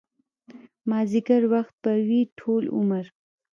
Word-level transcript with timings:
مازديګر 0.89 1.41
وخت 1.53 1.75
به 1.83 1.93
وي 2.07 2.21
ټول 2.39 2.63
عمر 2.77 3.05